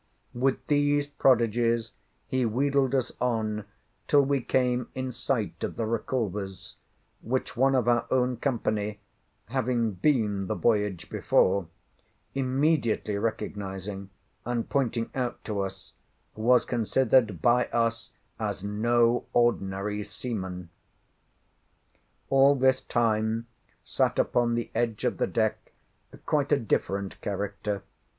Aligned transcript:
With 0.33 0.65
these 0.65 1.05
prodigies 1.05 1.91
he 2.25 2.43
wheedled 2.43 2.95
us 2.95 3.11
on 3.21 3.65
till 4.07 4.23
we 4.23 4.41
came 4.41 4.87
in 4.95 5.11
sight 5.11 5.63
of 5.63 5.75
the 5.75 5.85
Reculvers, 5.85 6.77
which 7.21 7.55
one 7.55 7.75
of 7.75 7.87
our 7.87 8.07
own 8.09 8.37
company 8.37 8.99
(having 9.49 9.91
been 9.91 10.47
the 10.47 10.55
vogage 10.55 11.07
before) 11.11 11.67
immediately 12.33 13.15
recognising, 13.19 14.09
and 14.43 14.67
pointing 14.67 15.11
out 15.13 15.43
to 15.43 15.59
us, 15.59 15.93
was 16.33 16.65
considered 16.65 17.39
by 17.39 17.65
us 17.67 18.09
as 18.39 18.63
no 18.63 19.27
ordinary 19.33 20.03
seaman. 20.03 20.71
All 22.31 22.55
this 22.55 22.81
time 22.81 23.45
sat 23.83 24.17
upon 24.17 24.55
the 24.55 24.71
edge 24.73 25.03
of 25.03 25.19
the 25.19 25.27
deck 25.27 25.73
quite 26.25 26.51
a 26.51 26.57
different 26.57 27.21
character. 27.21 27.83